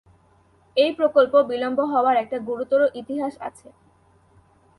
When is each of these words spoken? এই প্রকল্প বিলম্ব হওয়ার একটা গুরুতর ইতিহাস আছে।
এই 0.77 0.91
প্রকল্প 0.99 1.33
বিলম্ব 1.49 1.79
হওয়ার 1.93 2.15
একটা 2.17 2.37
গুরুতর 2.47 2.81
ইতিহাস 3.01 3.33
আছে। 3.41 3.67